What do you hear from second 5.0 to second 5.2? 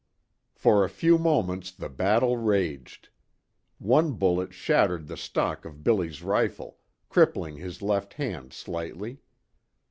the